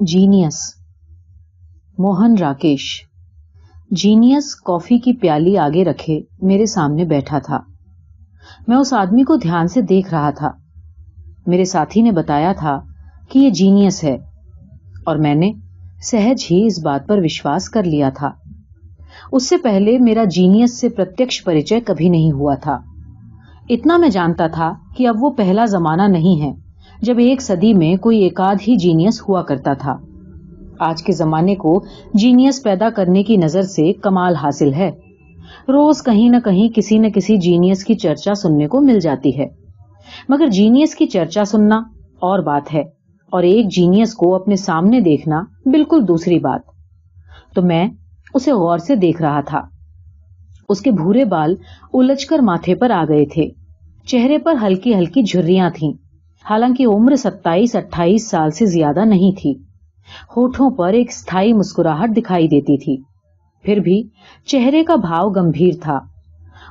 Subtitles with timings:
[0.00, 0.74] Genius.
[1.98, 3.02] Mohan Rakesh.
[3.90, 7.58] جینیس coffee کی پیالی آگے رکھے میرے سامنے بیٹھا تھا۔
[8.68, 10.50] میں اس آدمی کو دھیان سے دیکھ رہا تھا۔
[11.46, 12.80] میرے ساتھی نے بتایا تھا
[13.28, 14.16] کہ یہ جینیس ہے۔
[15.06, 15.52] اور میں نے
[16.02, 18.30] سہج ہی اس بات پر وشواس کر لیا تھا۔
[19.32, 22.78] اس سے پہلے میرا جینیس سے پرتیکش پریچے کبھی نہیں ہوا تھا۔
[23.68, 26.65] اتنا میں جانتا تھا کہ اب وہ پہلا زمانہ نہیں ہے۔
[27.02, 29.96] جب ایک صدی میں کوئی ایک آدھ ہی جینیس ہوا کرتا تھا۔
[30.78, 31.84] آج کے زمانے کو
[32.14, 34.90] جینیس پیدا کرنے کی نظر سے کمال حاصل ہے۔
[35.68, 39.46] روز کہیں نہ کہیں کسی نہ کسی جینیس کی چرچا سننے کو مل جاتی ہے۔
[40.28, 41.76] مگر جینیس کی چرچا سننا
[42.18, 42.82] اور بات ہے
[43.30, 46.60] اور ایک جینیس کو اپنے سامنے دیکھنا بالکل دوسری بات۔
[47.54, 47.88] تو میں
[48.34, 49.62] اسے غور سے دیکھ رہا تھا۔
[50.68, 51.54] اس کے بھورے بال
[51.92, 53.48] الجھ کر ماتھے پر آ گئے تھے۔
[54.06, 56.05] چہرے پر ہلکی ہلکی جھریاں تھیں۔
[56.50, 59.54] حالانکہ عمر ستائیس، اٹھائیس سال سے زیادہ نہیں تھی۔
[60.36, 62.96] ہوٹھوں پر ایک استھائی مسکراہٹ دکھائی دیتی تھی۔
[63.64, 64.02] پھر بھی
[64.46, 65.98] چہرے کا بھاؤ گمبھیر تھا۔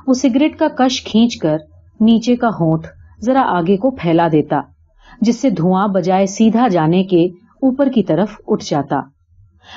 [0.06, 1.56] وہ سگریٹ کا کش کھینچ کر
[2.00, 2.86] نیچے کا ہونٹ
[3.20, 4.60] ذرا آگے کو پھیلا دیتا،
[5.20, 7.24] جس سے دھواں بجائے سیدھا جانے کے
[7.62, 9.00] اوپر کی طرف اٹھ جاتا۔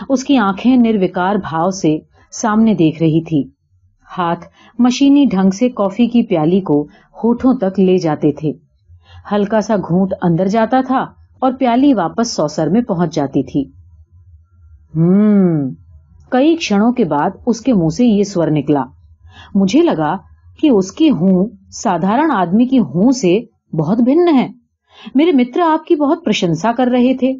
[0.09, 1.97] اس کی آنکھیں نروکار بھاؤ سے
[2.31, 3.43] سامنے دیکھ رہی تھی۔
[4.17, 4.45] ہاتھ
[4.79, 6.87] مشینی ڈھنگ سے کافی کی پیالی کو
[7.23, 8.68] ہوٹھوں تک لے جاتے تھے۔
[9.31, 11.05] ہلکا سا گھونٹ اندر جاتا تھا
[11.39, 13.71] اور پیالی واپس سوسر میں پہنچ جاتی تھی۔
[14.95, 15.69] ہم
[16.29, 18.83] کئی کھڑوں کے بعد اس کے منہ سے یہ سور نکلا۔
[19.55, 20.15] مجھے لگا
[20.59, 23.39] کہ اس کی ہوں سادھارن آدمی کی ہوں سے
[23.75, 24.47] بہت بھن ہے۔
[25.15, 27.33] میرے متر آپ کی بہت پرشنسا کر رہے تھے۔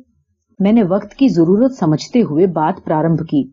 [0.59, 3.49] میں نے وقت کی ضرورت سمجھتے ہوئے بات پرارمب کی۔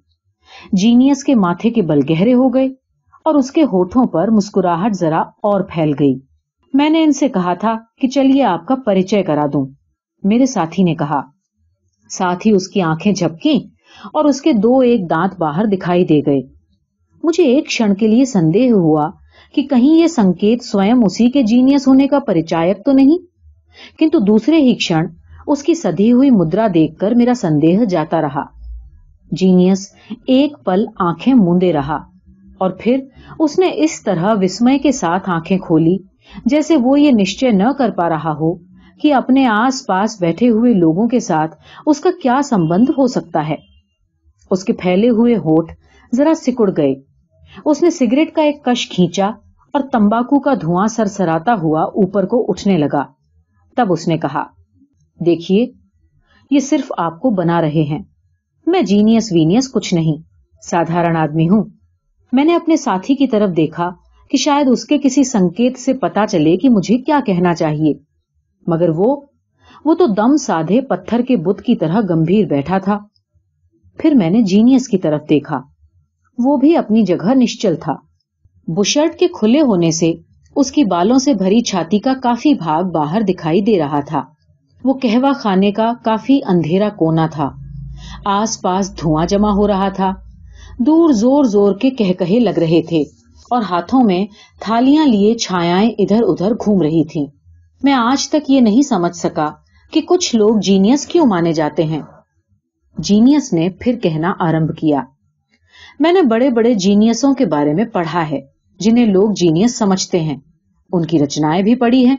[0.72, 2.67] جینیس کے ماتھے کے بل گہرے ہو گئے
[3.25, 6.25] اور اس کے ہوٹھوں پر مسکراہٹ ذرا اور پھیل گئی۔
[6.77, 9.66] میں نے ان سے کہا تھا کہ چلیے آپ کا پریچے کرا دوں۔
[10.22, 11.20] میرے ساتھی نے کہا۔
[12.10, 13.60] ساتھ ہی اس کی آنکھیں جھپکی
[14.12, 16.41] اور اس کے دو ایک دانت باہر دکھائی دے گئے۔
[17.24, 19.10] مجھے ایک کھڑ کے لیے سندے ہوا
[19.54, 23.19] کہ کہیں یہ سنکیت سوئم اسی کے جینیس ہونے کا پریچایک تو نہیں،
[23.98, 25.06] کنتو دوسرے ہی کھڑ
[25.47, 28.43] اس کی سدھی ہوئی مدرا دیکھ کر میرا سندیہ جاتا رہا۔
[29.32, 29.88] جینیس
[30.26, 31.97] ایک پل آنکھیں موندے رہا
[32.58, 33.00] اور پھر
[33.38, 37.91] اس نے اس طرح وسمے کے ساتھ آنکھیں کھولی۔ جیسے وہ یہ نشچے نہ کر
[37.91, 38.54] پا رہا ہو
[39.00, 41.56] کہ اپنے آس پاس بیٹھے ہوئے لوگوں کے ساتھ
[41.87, 43.54] اس کا کیا سمبند ہو سکتا ہے۔
[44.50, 45.72] اس کے پھیلے ہوئے ہوٹ
[46.14, 46.94] ذرا سکڑ گئے۔
[47.64, 49.26] اس نے سگریٹ کا ایک کش کھینچا
[49.72, 53.04] اور تمباکو کا دھواں سر سراتا ہوا اوپر کو اٹھنے لگا۔
[53.76, 54.44] تب اس نے کہا،
[55.26, 55.72] دیکھیے،
[56.50, 58.03] یہ صرف آپ کو بنا رہے ہیں۔
[58.66, 60.22] میں جینیس وینیس کچھ نہیں،
[60.62, 61.64] سادھارن آدمی ہوں۔
[62.32, 63.91] میں نے اپنے ساتھی کی طرف دیکھا
[64.31, 67.94] کہ شاید اس کے کسی سنکیت سے پتا چلے کہ مجھے کیا کہنا چاہیے۔
[68.66, 69.20] مگر وہ
[69.84, 72.98] وہ تو دم سادھے پتھر کے بت کی طرح گمبھیر بیٹھا تھا۔
[73.98, 75.60] پھر میں نے جینیس کی طرف دیکھا۔
[76.38, 77.94] وہ بھی اپنی جگہ نشچل تھا۔
[78.69, 80.12] بشرٹ کے کھلے ہونے سے
[80.56, 84.22] اس کی بالوں سے بھری چھاتی کا کافی بھاگ باہر دکھائی دے رہا تھا۔
[84.84, 87.50] وہ کہوا خانے کا کافی اندھیرا کونا تھا۔
[88.25, 90.12] آس پاس دھواں جمع ہو رہا تھا۔
[90.78, 93.04] دور زور زور کے کہہ کہے لگ رہے تھے۔
[93.50, 94.26] اور ہاتھوں میں
[94.60, 97.26] تھالیاں لیے چھایا ادھر ادھر گھوم رہی تھی
[97.82, 99.46] میں آج تک یہ نہیں سمجھ سکا
[99.90, 102.02] کہ کچھ لوگ جینیس کیوں مانے جاتے ہیں۔
[102.98, 105.02] جینیس نے پھر کہنا آرمب کیا۔
[106.00, 108.40] میں نے بڑے بڑے جینیسوں کے بارے میں پڑھا ہے،
[108.80, 110.36] جنہیں لوگ جینیس سمجھتے ہیں۔
[110.92, 112.16] ان کی رچنائیں بھی پڑھی ہیں۔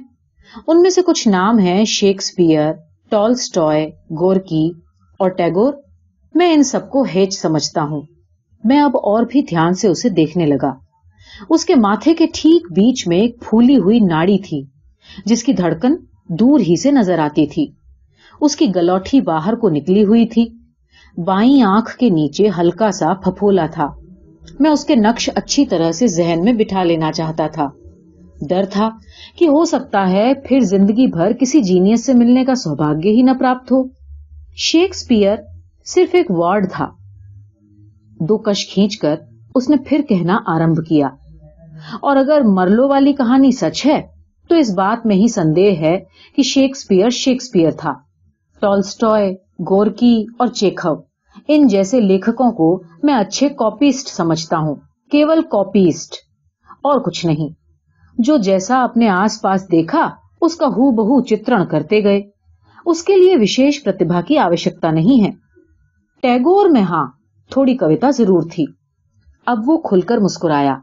[0.68, 2.74] ان میں سے کچھ نام ہیں شیکسپیئر
[3.10, 3.88] ٹالسٹوئے
[4.20, 4.72] گورکی
[5.20, 5.74] اور ٹیگور۔
[6.36, 8.02] میں ان سب کو ہیچ سمجھتا ہوں۔
[8.64, 10.87] میں اب اور بھی دھیان سے اسے دیکھنے لگا۔
[11.50, 14.64] اس کے ماتھے کے ٹھیک بیچ میں ایک پھولی ہوئی ناڑی تھی،
[15.26, 15.96] جس کی دھڑکن
[16.30, 17.68] دور ہی سے نظر آتی تھی۔
[18.42, 20.46] اس کی گلوٹھی باہر کو نکلی ہوئی تھی۔
[21.18, 23.88] بائیں آنکھ کے نیچے ہلکا سا پھپولا تھا۔
[24.60, 27.68] میں اس کے نقش اچھی طرح سے ذہن میں بٹھا لینا چاہتا تھا۔
[28.50, 28.90] ڈر تھا
[29.38, 33.32] کہ ہو سکتا ہے پھر زندگی بھر کسی جینیس سے ملنے کا سوباگیہ ہی نہ
[33.40, 33.84] پراپت ہو۔
[34.58, 35.36] شیکسپیئر
[35.86, 36.88] صرف ایک وارڈ تھا۔
[38.20, 39.16] دو کش کھینچ کر
[39.56, 41.08] اس نے پھر کہنا آرمب کیا۔
[42.02, 44.02] اور اگر مرلو والی کہانی سچ ہے،
[44.50, 46.00] تو اس بات میں ہی سندے ہے
[46.36, 47.94] کہ شیکسپیئر شیکسپیئر تھا۔
[48.60, 50.96] ٹالسٹوئے گورکی اور چیکھو،
[51.48, 54.76] ان جیسے لیکھکوں کو میں اچھے کاپیسٹ سمجھتا ہوں۔
[55.12, 56.14] کیول کاپیسٹ
[56.70, 57.54] اور کچھ نہیں۔
[58.18, 60.10] جو جیسا اپنے آس پاس دیکھا،
[60.42, 62.22] اس کا ہو بہو چترن کرتے گئے۔
[62.86, 65.32] اس کے لیے وشیش پرتبھا کی آوشکتا نہیں ہے۔
[66.22, 67.08] ٹیگور میں ہاں
[67.50, 68.66] تھوڑی کوتا ضرور تھی۔
[69.46, 70.76] اب وہ کھل کر مسکرایا۔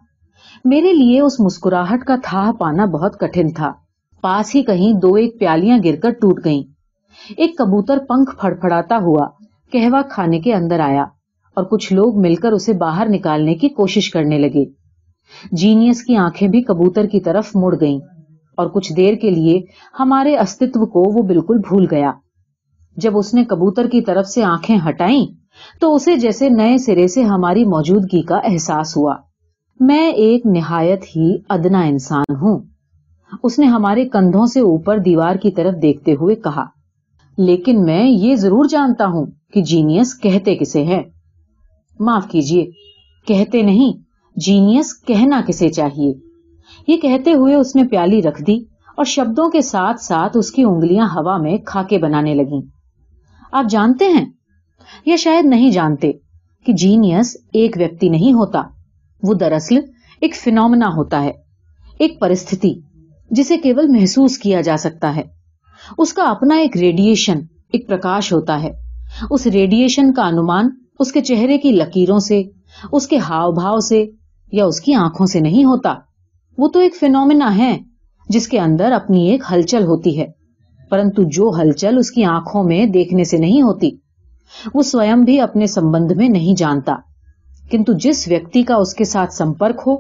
[0.65, 3.73] میرے لیے اس مسکراہٹ کا تھا پانا بہت کٹھن تھا۔
[4.21, 6.63] پاس ہی کہیں دو ایک پیالیاں گر کر ٹوٹ گئیں۔
[7.37, 9.27] ایک کبوتر پنکھ پھڑ پھڑاتا ہوا
[9.73, 11.05] کہوا کھانے کے اندر آیا
[11.57, 14.65] اور کچھ لوگ مل کر اسے باہر نکالنے کی کوشش کرنے لگے۔
[15.53, 17.99] جینیس کی آنکھیں بھی کبوتر کی طرف مڑ گئیں
[18.57, 19.61] اور کچھ دیر کے لیے
[20.01, 22.13] ہمارے استتو کو وہ بالکل بھول گیا۔
[22.97, 25.27] جب اس نے کبوتر کی طرف سے آنکھیں ہٹائیں
[25.81, 29.15] تو اسے جیسے نئے سرے سے ہماری موجودگی کا احساس ہوا۔
[29.81, 32.59] میں ایک نہایت ہی ادنا انسان ہوں۔
[33.43, 36.65] اس نے ہمارے کندھوں سے اوپر دیوار کی طرف دیکھتے ہوئے کہا،
[37.39, 41.03] لیکن میں یہ ضرور جانتا ہوں کہ جینیس کہتے کسے ہے
[42.01, 42.71] معاف کیجیے
[43.27, 43.93] کہتے نہیں،
[44.37, 46.13] جینیس کہنا کسے چاہیے۔
[46.89, 48.57] یہ کہتے ہوئے اس نے پیالی رکھ دی
[48.97, 52.61] اور شبدوں کے ساتھ ساتھ اس کی انگلیاں ہوا میں کھاکے بنانے لگیں۔
[53.53, 54.27] آپ جانتے ہیں؟
[55.07, 56.13] یا شاید نہیں جانتے
[56.67, 58.63] کہ جینیس ایک ویکتی نہیں ہوتا۔
[59.25, 59.79] وہ دراصل
[60.21, 61.31] ایک فینومنا ہوتا ہے،
[61.99, 62.75] ایک پرستھتی،
[63.31, 65.23] جسے کیول محسوس کیا جا سکتا ہے۔
[65.99, 67.39] اس کا اپنا ایک ریڈیشن،
[67.73, 68.71] ایک پرکاش ہوتا ہے۔
[69.31, 70.69] اس ریڈیشن کا انمان
[71.01, 72.43] اس کے چہرے کی لکیروں سے،
[72.93, 74.05] اس کے ہاؤ بھاؤ سے
[74.53, 75.95] یا اس کی آنکھوں سے نہیں ہوتا۔
[76.59, 77.79] وہ تو ایک فینومنا ہے،
[78.29, 80.27] جس کے اندر اپنی ایک ہلچل ہوتی ہے۔
[80.91, 83.91] پرنتو جو ہلچل اس کی آنکھوں میں دیکھنے سے نہیں ہوتی،
[84.75, 86.95] وہ سوئم بھی اپنے سمبند میں نہیں جانتا۔
[87.71, 89.97] کنتو جس ویکتی کا اس کے ساتھ سمپرک ہو،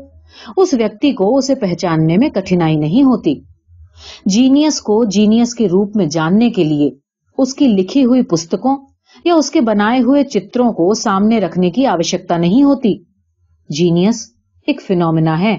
[0.57, 3.35] اس ویکتی کو اسے پہچاننے میں کٹھنائی نہیں ہوتی۔
[4.27, 6.91] جینیس کو جینیس کے روپ میں جاننے کے لیے
[7.39, 8.77] اس کی لکھی ہوئی پستکوں
[9.25, 12.99] یا اس کے بنائے ہوئے چتروں کو سامنے رکھنے کی آوشکتا نہیں ہوتی۔
[13.69, 14.31] جینیس
[14.67, 15.59] ایک فینومنا ہے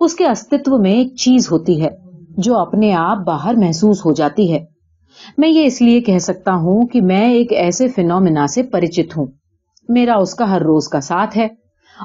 [0.00, 1.88] اس کے استتو میں ایک چیز ہوتی ہے
[2.36, 4.77] جو اپنے آپ باہر محسوس ہو جاتی ہے۔
[5.38, 9.26] میں یہ اس لیے کہہ سکتا ہوں کہ میں ایک ایسے فینومنا سے پریچت ہوں۔
[9.88, 11.48] میرا اس کا ہر روز کا ساتھ ہے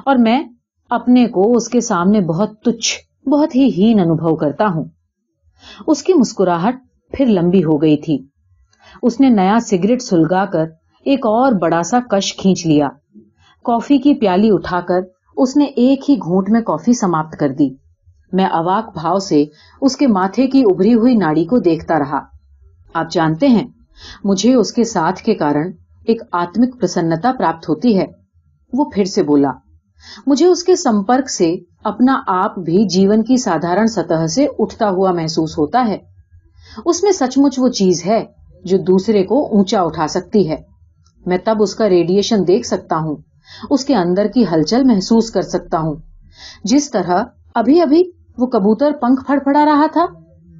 [0.04, 0.44] اور میں
[0.90, 4.84] اپنے کو اس کے سامنے بہت تچھ، بہت ہی ہین انوبھو کرتا ہوں۔
[5.86, 6.76] اس کی مسکراہٹ
[7.12, 8.18] پھر لمبی ہو گئی تھی۔
[9.02, 10.64] اس نے نیا سگریٹ سلگا کر
[11.04, 12.88] ایک اور بڑا سا کش کھینچ لیا۔
[13.64, 15.00] کافی کی پیالی اٹھا کر
[15.36, 17.68] اس نے ایک ہی گھونٹ میں کافی سماپت کر دی۔
[18.32, 19.44] میں اواک بھاؤ سے
[19.80, 22.33] اس کے ماتھے کی ابری ہوئی ناڑی کو دیکھتا رہا۔
[22.94, 23.66] آپ جانتے ہیں،
[24.24, 25.70] مجھے اس کے ساتھ کے کارن
[26.04, 28.06] ایک آتمک پرسنتا پراپت ہوتی ہے۔
[28.72, 29.50] وہ پھر سے بولا،
[30.26, 31.54] مجھے اس کے سمپرک سے
[31.84, 35.98] اپنا آپ بھی جیون کی سادھارن سطح سے اٹھتا ہوا محسوس ہوتا ہے۔
[36.84, 38.24] اس میں سچ مچ وہ چیز ہے
[38.64, 40.56] جو دوسرے کو اونچا اٹھا سکتی ہے۔
[41.26, 43.16] میں تب اس کا ریڈیشن دیکھ سکتا ہوں،
[43.70, 45.94] اس کے اندر کی ہلچل محسوس کر سکتا ہوں۔
[46.64, 47.24] جس طرح
[47.54, 48.02] ابھی ابھی
[48.38, 50.06] وہ کبوتر پنکھ پھڑ پڑا رہا تھا۔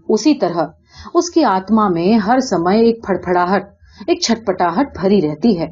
[0.08, 0.66] اسی طرح
[1.14, 3.64] اس کی آتما میں ہر سمے ایک پھڑپڑاہٹ
[4.06, 5.66] ایک چھٹپٹاہٹ بھری رہتی ہے۔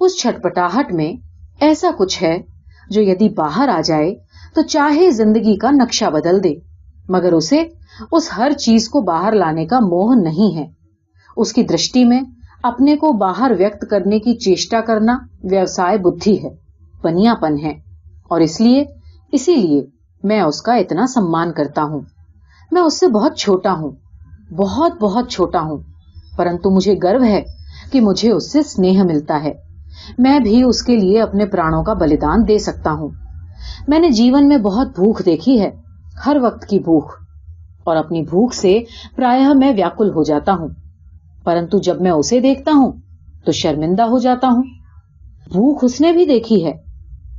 [0.00, 1.12] اس چھٹپٹاہٹ میں
[1.60, 2.38] ایسا کچھ ہے
[2.90, 4.14] جو یدی باہر آ جائے
[4.54, 6.54] تو چاہے زندگی کا نقشہ بدل دے،
[7.08, 7.62] مگر اسے
[8.12, 10.66] اس ہر چیز کو باہر لانے کا موہ نہیں ہے۔
[11.36, 12.20] اس کی درشٹی میں
[12.62, 15.18] اپنے کو باہر ویکت کرنے کی چیشٹا کرنا
[15.50, 16.48] ویوسائے بدھی ہے
[17.02, 17.72] پنیا پن ہے۔
[18.28, 18.84] اور اس لیے،
[19.32, 19.86] اسی لیے
[20.22, 22.00] میں اس کا اتنا سمان کرتا ہوں۔
[22.70, 23.90] میں اس سے بہت چھوٹا ہوں۔
[24.52, 25.76] بہت بہت چھوٹا ہوں۔
[26.36, 27.42] پرنتو مجھے گرو ہے
[27.92, 29.52] کہ مجھے اس سے سنیہ ملتا ہے۔
[30.18, 33.08] میں بھی اس کے لیے اپنے پرانوں کا بلیدان دے سکتا ہوں۔
[33.88, 35.70] میں نے جیون میں بہت بھوک دیکھی ہے،
[36.26, 37.12] ہر وقت کی بھوک۔
[37.84, 38.80] اور اپنی بھوک سے
[39.16, 40.68] پرا میں ویاکل ہو جاتا ہوں۔
[41.44, 42.92] پرنتو جب میں اسے دیکھتا ہوں،
[43.44, 44.62] تو شرمندہ ہو جاتا ہوں۔
[45.52, 46.72] بھوک اس نے بھی دیکھی ہے،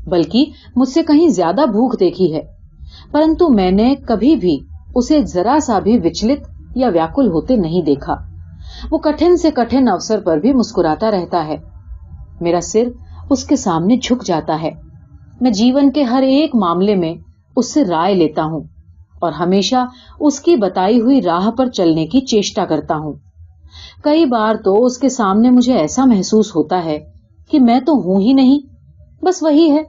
[0.05, 2.41] بلکہ مجھ سے کہیں زیادہ بھوک دیکھی ہے۔
[3.11, 4.59] پرنتو میں نے کبھی بھی
[4.99, 8.15] اسے ذرا سا بھی وچلت یا ویاکل ہوتے نہیں دیکھا۔
[8.91, 11.57] وہ کٹھن سے کٹھن اوسر پر بھی مسکراتا رہتا ہے۔
[12.41, 12.83] میرا سر
[13.29, 14.69] اس کے سامنے جھک جاتا ہے۔
[15.41, 17.13] میں جیون کے ہر ایک معاملے میں
[17.55, 18.63] اس سے رائے لیتا ہوں
[19.21, 19.85] اور ہمیشہ
[20.19, 23.13] اس کی بتائی ہوئی راہ پر چلنے کی چیشٹا کرتا ہوں۔
[24.03, 26.99] کئی بار تو اس کے سامنے مجھے ایسا محسوس ہوتا ہے
[27.49, 28.59] کہ میں تو ہوں ہی نہیں،
[29.25, 29.83] بس وہی ہے،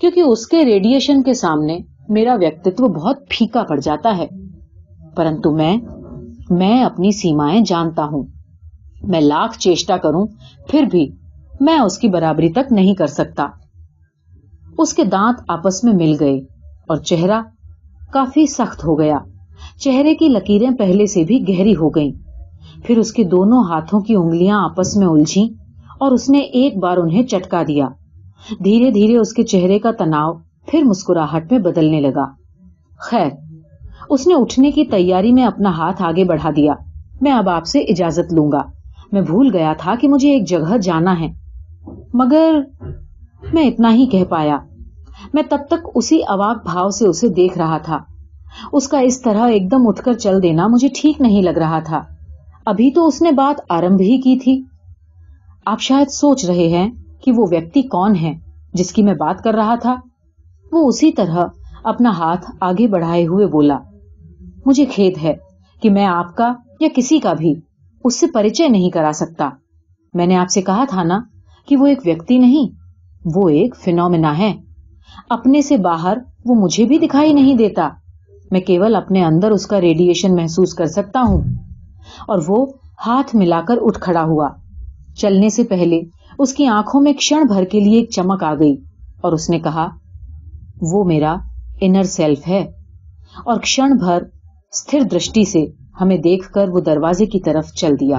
[0.00, 1.78] کیونکہ اس کے ریڈیشن کے سامنے
[2.10, 4.26] میرا ویکتو بہت پھیکا پڑ جاتا ہے،
[5.16, 5.76] پرنتو میں
[6.50, 8.22] میں اپنی سیمائیں جانتا ہوں۔
[9.02, 10.26] میں لاکھ چیشٹا کروں،
[10.68, 11.10] پھر بھی
[11.60, 13.46] میں اس کی برابری تک نہیں کر سکتا۔
[14.78, 16.38] اس کے دانت آپس میں مل گئے
[16.88, 17.42] اور چہرہ
[18.12, 19.18] کافی سخت ہو گیا۔
[19.80, 22.12] چہرے کی لکیریں پہلے سے بھی گہری ہو گئیں۔
[22.84, 25.54] پھر اس کے دونوں ہاتھوں کی انگلیاں آپس میں الجھی
[26.00, 27.88] اور اس نے ایک بار انہیں چٹکا دیا۔
[28.64, 30.32] دھیرے دھیرے اس کے چہرے کا تناؤ
[30.66, 32.26] پھر مسکراہٹ میں بدلنے لگا۔
[32.98, 33.28] خیر،
[34.10, 36.72] اس نے اٹھنے کی تیاری میں اپنا ہاتھ آگے بڑھا دیا۔
[37.20, 38.58] میں اب آپ سے اجازت لوں گا۔
[39.12, 41.32] میں بھول گیا تھا کہ مجھے ایک جگہ جانا ہے۔
[42.14, 42.60] مگر
[43.52, 44.58] میں اتنا ہی کہہ پایا۔
[45.34, 47.98] میں تب تک اسی اواک بھاؤ سے اسے دیکھ رہا تھا۔
[48.72, 51.78] اس کا اس طرح ایک دم اٹھ کر چل دینا مجھے ٹھیک نہیں لگ رہا
[51.78, 52.02] تھا۔
[52.66, 54.62] ابھی تو اس نے بات آرمب ہی کی تھی۔
[55.66, 56.90] آپ شاید سوچ رہے ہیں
[57.24, 58.38] کہ وہ ویکتی کون ہے
[58.72, 59.96] جس کی میں بات کر رہا تھا؟
[60.72, 61.44] وہ اسی طرح
[61.84, 63.78] اپنا ہاتھ آگے بڑھائے ہوئے بولا،
[64.66, 65.34] مجھے کھید ہے
[65.82, 67.54] کہ میں آپ کا یا کسی کا بھی
[68.04, 69.50] اس سے پریچے نہیں کرا سکتا۔
[70.14, 71.20] میں نے آپ سے کہا تھا نا
[71.68, 72.74] کہ وہ ایک ویکتی نہیں،
[73.34, 74.54] وہ ایک فینومینا ہے۔
[75.30, 77.88] اپنے سے باہر وہ مجھے بھی دکھائی نہیں دیتا۔
[78.50, 81.40] میں کیول اپنے اندر اس کا ریڈیشن محسوس کر سکتا ہوں۔
[82.28, 82.66] اور وہ
[83.06, 84.48] ہاتھ ملا کر اٹھ کھڑا ہوا۔
[85.16, 86.00] چلنے سے پہلے
[86.38, 88.76] اس کی آنکھوں میں کھڑ بھر کے لیے ایک چمک آ گئی
[89.20, 89.88] اور اس نے کہا
[90.80, 91.36] وہ میرا
[91.80, 92.66] انر سیلف ہے۔
[93.44, 94.22] اور کھڑ بھر
[94.72, 95.66] استھر درشٹی سے
[96.00, 98.18] ہمیں دیکھ کر وہ دروازے کی طرف چل دیا۔